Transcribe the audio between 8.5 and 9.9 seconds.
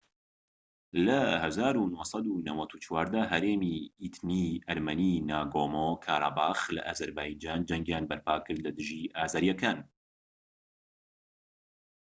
لە دژی ئازەریەکان